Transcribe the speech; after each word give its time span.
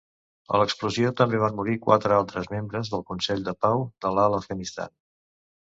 A 0.53 0.59
l'explosió, 0.61 1.11
també 1.19 1.41
van 1.43 1.53
morir 1.59 1.75
quatre 1.83 2.17
altres 2.21 2.49
membres 2.55 2.91
del 2.95 3.05
Consell 3.13 3.47
de 3.51 3.55
Pau 3.67 3.85
de 4.07 4.15
l'Alt 4.17 4.43
Afganistan. 4.43 4.99